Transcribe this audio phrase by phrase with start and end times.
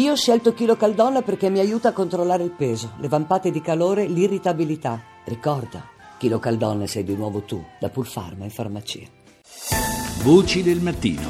[0.00, 3.60] Io ho scelto Chilo Caldonna perché mi aiuta a controllare il peso, le vampate di
[3.60, 4.98] calore, l'irritabilità.
[5.24, 9.06] Ricorda, Chilo Caldonna sei di nuovo tu, da Pulfarma in farmacia.
[10.22, 11.20] Voci del mattino.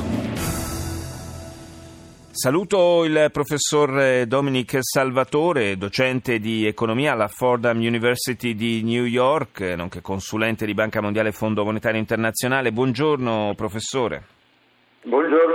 [2.31, 10.01] Saluto il professor Dominic Salvatore, docente di economia alla Fordham University di New York, nonché
[10.01, 12.71] consulente di Banca Mondiale e Fondo Monetario Internazionale.
[12.71, 14.23] Buongiorno professore.
[15.03, 15.50] Buongiorno.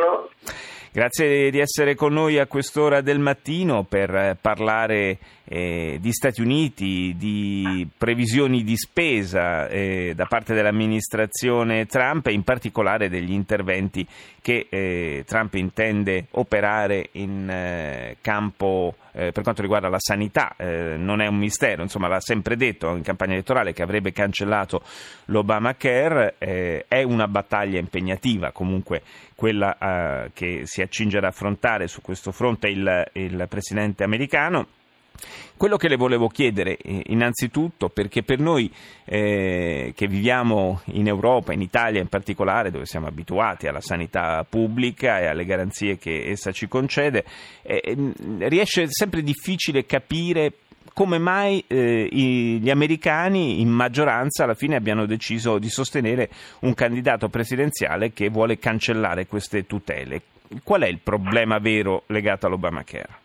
[0.95, 7.15] Grazie di essere con noi a quest'ora del mattino per parlare eh, di Stati Uniti,
[7.17, 14.07] di previsioni di spesa eh, da parte dell'amministrazione Trump e in particolare degli interventi
[14.41, 20.55] che eh, Trump intende operare in eh, campo eh, per quanto riguarda la sanità.
[20.57, 24.81] Eh, non è un mistero, insomma l'ha sempre detto in campagna elettorale che avrebbe cancellato
[25.25, 29.01] l'Obamacare, è una battaglia impegnativa comunque
[29.35, 34.67] quella che si accinge ad affrontare su questo fronte il, il presidente americano.
[35.57, 38.71] Quello che le volevo chiedere eh, innanzitutto, perché per noi
[39.05, 45.19] eh, che viviamo in Europa, in Italia in particolare, dove siamo abituati alla sanità pubblica
[45.19, 47.23] e alle garanzie che essa ci concede,
[47.61, 50.53] eh, ehm, riesce sempre difficile capire
[50.93, 56.29] come mai eh, gli americani in maggioranza alla fine abbiano deciso di sostenere
[56.61, 60.21] un candidato presidenziale che vuole cancellare queste tutele.
[60.63, 63.24] Qual è il problema vero legato all'Obamacare?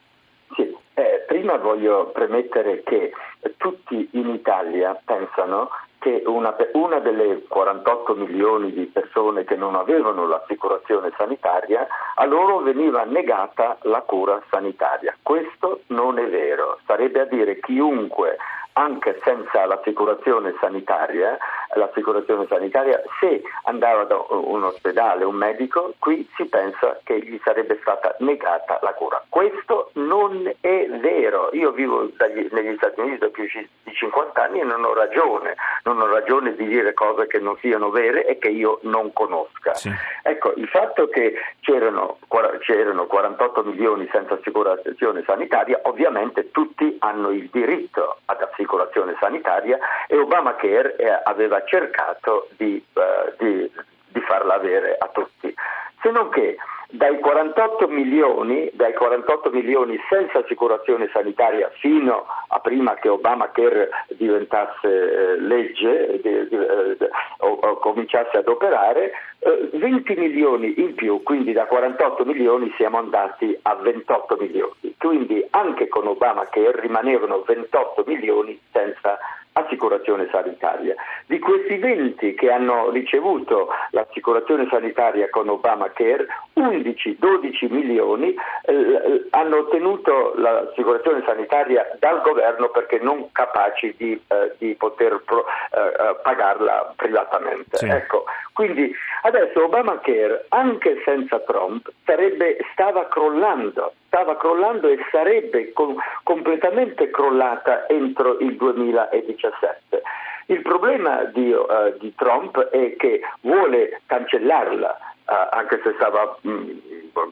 [1.41, 3.15] Prima voglio premettere che
[3.57, 10.27] tutti in Italia pensano che una, una, delle 48 milioni di persone che non avevano
[10.27, 15.17] l'assicurazione sanitaria, a loro veniva negata la cura sanitaria.
[15.23, 18.37] Questo non è vero, sarebbe a dire chiunque
[18.75, 21.39] anche senza l'assicurazione sanitaria,
[21.75, 27.79] l'assicurazione sanitaria, se andava da un ospedale, un medico, qui si pensa che gli sarebbe
[27.81, 29.23] stata negata la cura.
[29.29, 31.51] Questo non è vero.
[31.53, 35.55] Io vivo dagli, negli Stati Uniti da più di 50 anni e non ho ragione,
[35.85, 39.75] non ho ragione di dire cose che non siano vere e che io non conosca.
[39.75, 39.91] Sì.
[40.23, 42.19] Ecco, il fatto che c'erano,
[42.61, 50.17] c'erano 48 milioni senza assicurazione sanitaria, ovviamente tutti hanno il diritto ad assicurazione sanitaria e
[50.19, 53.71] Obamacare eh, aveva cercato di, uh, di,
[54.09, 55.55] di farla avere a tutti.
[56.03, 56.57] Se non che
[56.93, 64.89] dai 48 milioni, dai 48 milioni senza assicurazione sanitaria fino a prima che Obamacare diventasse
[64.89, 66.97] eh, legge di, di, eh,
[67.39, 72.99] o, o, cominciasse ad operare, eh, 20 milioni in più, quindi da 48 milioni siamo
[72.99, 74.95] andati a 28 milioni.
[74.99, 79.17] Quindi anche con Obamacare rimanevano 28 milioni senza
[79.53, 80.95] assicurazione sanitaria.
[81.27, 90.35] Di questi 20 che hanno ricevuto l'assicurazione sanitaria con Obamacare, 11-12 milioni eh, hanno ottenuto
[90.37, 96.93] l'assicurazione sanitaria dal governo perché non capaci di, eh, di poter pro, eh, eh pagarla
[96.97, 97.77] privatamente.
[97.77, 97.87] Sì.
[97.87, 98.25] Ecco,
[98.61, 107.11] quindi adesso Obamacare, anche senza Trump, sarebbe, stava crollando stava crollando e sarebbe com- completamente
[107.11, 110.03] crollata entro il 2017.
[110.47, 116.51] Il problema di, uh, di Trump è che vuole cancellarla, uh, anche se stava mh,
[116.51, 116.71] mm,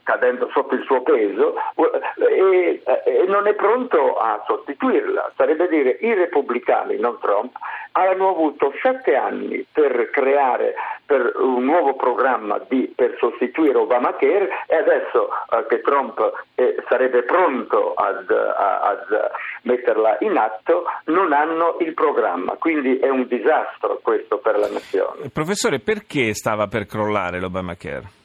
[0.03, 1.55] cadendo sotto il suo peso,
[2.17, 5.33] e, e, non è pronto a sostituirla.
[5.37, 7.57] Sarebbe dire i repubblicani, non Trump,
[7.93, 10.75] hanno avuto sette anni per creare
[11.05, 17.23] per un nuovo programma di, per sostituire Obamacare e adesso uh, che Trump eh, sarebbe
[17.23, 19.31] pronto ad, ad,
[19.63, 25.31] metterla in atto non hanno il programma, quindi è un disastro questo per la nazione.
[25.33, 28.17] Professore, perché stava per crollare l'Obamacare?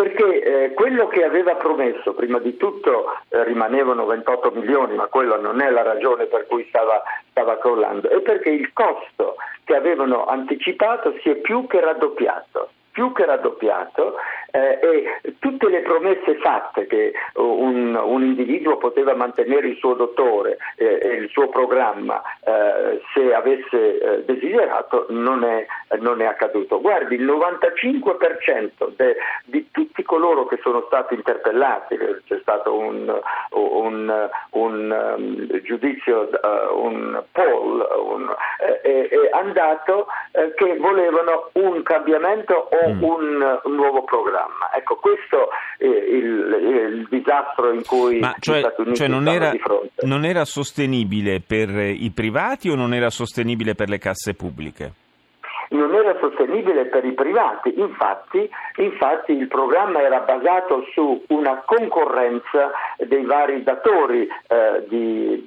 [0.00, 5.36] Perché eh, quello che aveva promesso, prima di tutto eh, rimanevano 28 milioni, ma quella
[5.36, 10.24] non è la ragione per cui stava, stava crollando, è perché il costo che avevano
[10.24, 14.16] anticipato si è più che raddoppiato più che raddoppiato
[14.50, 20.58] eh, e tutte le promesse fatte che un, un, individuo poteva mantenere il suo dottore
[20.76, 25.66] eh, e il suo programma eh, se avesse eh, desiderato non è,
[25.98, 26.80] non è, accaduto.
[26.80, 33.20] Guardi, il 95% de, di tutti coloro che sono stati interpellati, c'è stato un,
[33.50, 36.28] un, un um, giudizio,
[36.74, 37.80] un poll,
[38.59, 38.59] eh,
[39.40, 43.02] andato eh, che volevano un cambiamento o mm.
[43.02, 44.70] un, un, nuovo programma.
[44.74, 45.48] Ecco, questo
[45.78, 49.58] è il, il disastro in cui Ma cioè, gli Stati Uniti cioè non era, di
[49.58, 50.06] fronte.
[50.06, 54.92] Non era sostenibile per i privati o non era sostenibile per le casse pubbliche?
[55.70, 62.72] Non era sostenibile per i privati, infatti, infatti il programma era basato su una concorrenza
[62.98, 65.44] dei vari datori eh, di,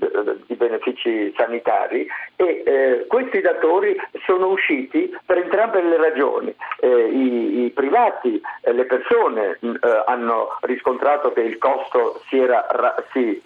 [0.47, 6.55] di, benefici sanitari e eh, questi datori sono usciti per entrambe le ragioni.
[6.79, 12.65] Eh, i, i, privati, eh, le persone eh, hanno riscontrato che il costo si era,
[13.11, 13.41] si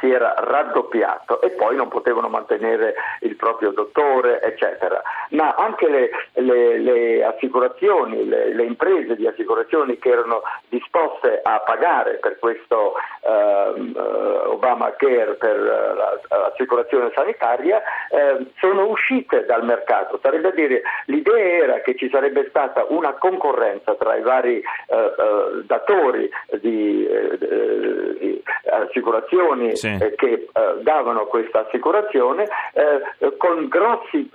[0.00, 5.02] si era raddoppiato e poi non potevano mantenere il proprio dottore, eccetera.
[5.30, 11.60] Ma anche le, le, le assicurazioni, le, le, imprese di assicurazioni che erano disposte a
[11.60, 15.58] pagare per questo uh, Obamacare, per
[16.28, 20.18] l'assicurazione sanitaria, uh, sono uscite dal mercato.
[20.22, 25.62] Sarebbe a dire, l'idea era che ci sarebbe stata una concorrenza tra i vari uh,
[25.64, 26.30] datori
[26.60, 27.06] di,
[28.18, 29.88] di assicurazioni assicurazioni sì.
[29.88, 34.30] eh, che eh, davano questa assicurazione eh, con grossi,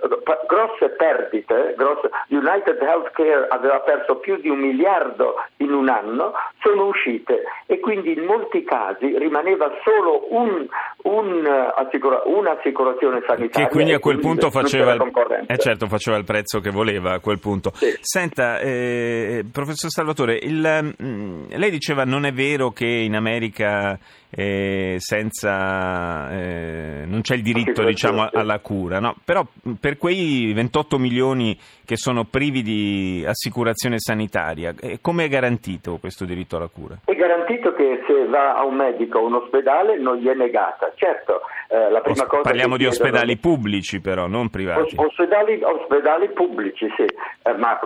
[0.46, 6.86] grosse perdite, grosse, United Healthcare aveva perso più di un miliardo in un anno, sono
[6.86, 10.66] uscite e quindi in molti casi rimaneva solo un,
[11.02, 13.66] un'assicurazione sanitaria.
[13.66, 15.02] Che quindi a quel punto faceva il,
[15.46, 17.72] eh certo, faceva il prezzo che voleva a quel punto.
[17.74, 17.94] Sì.
[18.00, 23.98] Senta, eh, professor Salvatore, il, mm, lei diceva non è vero che in America
[24.34, 29.14] eh, senza, eh, non c'è il diritto diciamo, alla cura, no?
[29.24, 29.44] però
[29.78, 36.24] per quei 28 milioni che sono privi di assicurazione sanitaria, eh, come è garantito questo
[36.24, 37.00] diritto alla cura?
[37.04, 40.91] È garantito che se va a un medico o un ospedale non gli è negata,
[40.96, 41.42] certo.
[41.68, 43.08] Eh, la prima Os- cosa parliamo di chiedono...
[43.08, 44.94] ospedali pubblici però, non privati.
[44.96, 47.78] Ospedali, ospedali pubblici, sì, eh, ma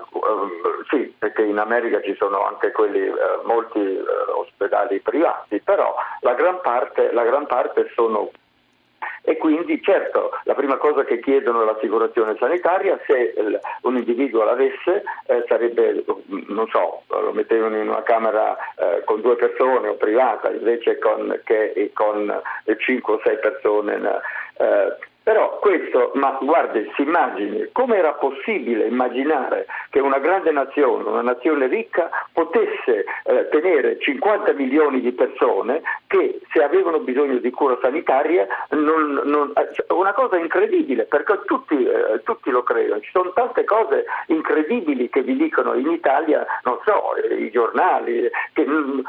[0.90, 3.00] sì, perché in America ci sono anche quelli,
[3.44, 3.98] molti
[4.34, 8.30] ospedali privati, però la gran parte, la gran parte sono
[9.28, 13.34] e quindi certo la prima cosa che chiedono l'assicurazione sanitaria, se
[13.82, 16.05] un individuo l'avesse eh, sarebbe,
[16.46, 21.40] non so, lo mettevano in una camera eh, con due persone o privata invece con,
[21.43, 22.40] che con
[22.76, 24.00] 5 o 6 persone.
[24.58, 24.96] Eh,
[25.26, 31.20] però questo, ma guardi, si immagini, come era possibile immaginare che una grande nazione, una
[31.20, 37.76] nazione ricca, potesse eh, tenere 50 milioni di persone che se avevano bisogno di cura
[37.82, 43.32] sanitaria, non, non, eh, una cosa incredibile, perché tutti, eh, tutti, lo credono, ci sono
[43.32, 48.64] tante cose incredibili che vi dicono in Italia, non so, eh, i giornali, che,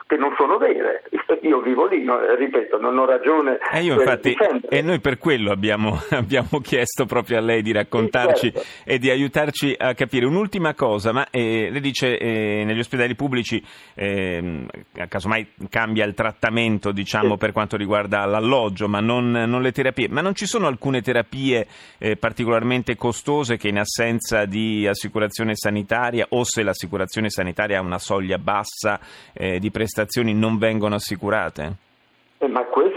[0.08, 1.04] che, non sono vere.
[1.42, 3.60] Io vivo lì, no, ripeto, non ho ragione.
[3.72, 4.36] E io infatti,
[4.68, 8.68] e noi per quello abbiamo abbiamo chiesto proprio a lei di raccontarci certo.
[8.83, 10.25] e di aiutarci a capire.
[10.25, 13.63] Un'ultima cosa, ma eh, lei dice eh, negli ospedali pubblici
[13.94, 14.65] eh,
[15.07, 17.38] casomai cambia il trattamento diciamo, sì.
[17.38, 20.07] per quanto riguarda l'alloggio, ma non, non, le terapie.
[20.09, 21.68] Ma non ci sono alcune terapie
[21.98, 28.00] eh, particolarmente costose che in assenza di assicurazione sanitaria o se l'assicurazione sanitaria ha una
[28.00, 29.00] soglia bassa
[29.33, 31.86] eh, di prestazioni non vengono assicurate?
[32.39, 32.96] Eh, ma questo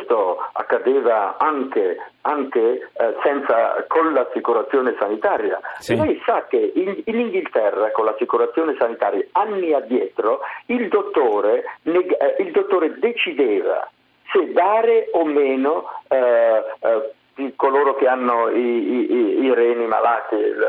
[0.71, 5.61] accadeva anche, anche eh, senza, con l'assicurazione sanitaria.
[5.79, 5.97] Sì.
[5.97, 12.43] Lei sa che in, in, Inghilterra con l'assicurazione sanitaria anni addietro il dottore, neg- eh,
[12.43, 13.91] il dottore decideva
[14.33, 17.13] se dare o meno eh, eh
[17.57, 20.67] coloro che hanno i, i, i reni malati, il,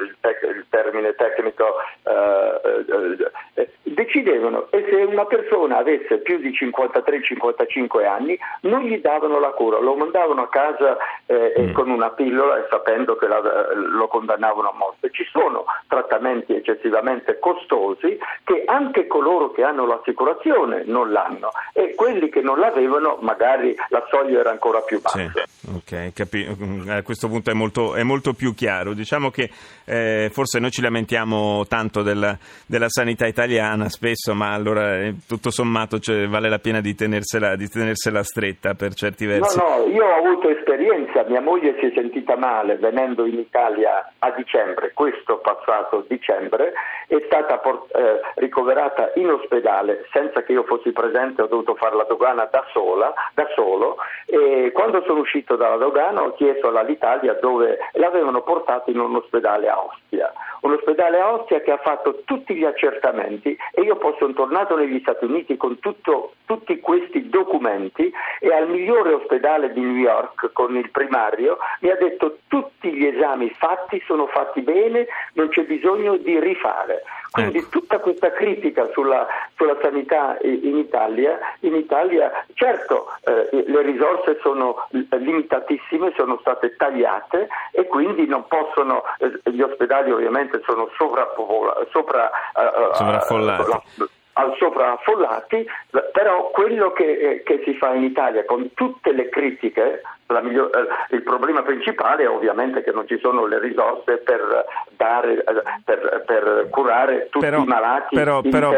[0.00, 6.38] il, tec, il termine tecnico, eh, eh, eh, decidevano e se una persona avesse più
[6.38, 11.72] di 53-55 anni non gli davano la cura, lo mandavano a casa eh, mm.
[11.72, 13.40] con una pillola e sapendo che la,
[13.74, 15.10] lo condannavano a morte.
[15.10, 22.28] Ci sono trattamenti eccessivamente costosi che anche coloro che hanno l'assicurazione non l'hanno e quelli
[22.28, 25.44] che non l'avevano magari la soglia era ancora più bassa.
[25.46, 25.73] Sì.
[25.74, 26.46] Ok, capi-
[26.88, 28.92] a questo punto è molto, è molto più chiaro.
[28.92, 29.50] Diciamo che
[29.84, 35.50] eh, forse noi ci lamentiamo tanto della, della, sanità italiana spesso, ma allora eh, tutto
[35.50, 39.58] sommato cioè, vale la pena di tenersela, di tenersela, stretta per certi versi.
[39.58, 44.12] No, no, io ho avuto esperienza, mia moglie si è sentita male venendo in Italia
[44.18, 46.72] a dicembre, questo passato dicembre,
[47.08, 51.96] è stata port- eh, ricoverata in ospedale senza che io fossi presente, ho dovuto fare
[51.96, 56.68] la dogana da sola, da solo, e quando sono uscito da dalla dogana ho chiesto
[56.68, 61.78] all'Italia dove l'avevano portato in un ospedale a Ostia, un ospedale a Ostia che ha
[61.78, 66.78] fatto tutti gli accertamenti e io poi sono tornato negli Stati Uniti con tutto, tutti
[66.80, 72.38] questi documenti e al migliore ospedale di New York con il primario mi ha detto
[72.48, 77.02] tutti gli esami fatti sono fatti bene, non c'è bisogno di rifare.
[77.34, 77.68] Quindi ecco.
[77.70, 79.26] tutta questa critica sulla,
[79.56, 87.48] sulla, sanità in Italia, in Italia certo eh, le risorse sono limitatissime, sono state tagliate
[87.72, 94.13] e quindi non possono, eh, gli ospedali ovviamente sono sovrappovolati, sopra, uh, sovraffollati.
[94.36, 95.64] Al sovraffollati,
[96.12, 100.02] però quello che, eh, che, si fa in Italia con tutte le critiche,
[100.42, 104.64] miglior, eh, il problema principale è ovviamente che non ci sono le risorse per,
[104.96, 105.44] dare, eh,
[105.84, 108.72] per, per curare tutti però, i malati però, però,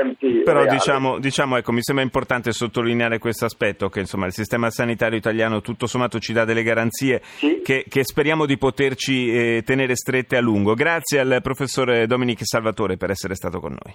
[0.44, 5.16] però diciamo, diciamo, ecco, mi sembra importante sottolineare questo aspetto, che insomma, il sistema sanitario
[5.16, 7.60] italiano tutto sommato ci dà delle garanzie sì.
[7.62, 10.75] che, che, speriamo di poterci eh, tenere strette a lungo.
[10.75, 13.94] Grazie al professore Dominic Salvatore per essere stato con noi.